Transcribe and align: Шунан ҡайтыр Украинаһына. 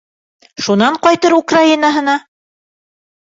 Шунан 0.67 0.95
ҡайтыр 1.03 1.35
Украинаһына. 1.41 2.17